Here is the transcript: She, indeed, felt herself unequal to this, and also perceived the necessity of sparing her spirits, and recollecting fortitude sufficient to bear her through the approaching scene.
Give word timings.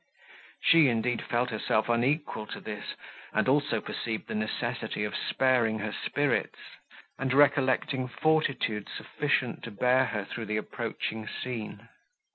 She, 0.63 0.87
indeed, 0.87 1.21
felt 1.21 1.51
herself 1.51 1.87
unequal 1.87 2.47
to 2.47 2.59
this, 2.59 2.95
and 3.33 3.47
also 3.47 3.79
perceived 3.79 4.27
the 4.27 4.33
necessity 4.33 5.03
of 5.03 5.15
sparing 5.15 5.77
her 5.77 5.93
spirits, 5.93 6.57
and 7.19 7.31
recollecting 7.31 8.07
fortitude 8.07 8.89
sufficient 8.89 9.63
to 9.65 9.69
bear 9.69 10.05
her 10.05 10.25
through 10.25 10.45
the 10.45 10.57
approaching 10.57 11.27
scene. 11.27 11.87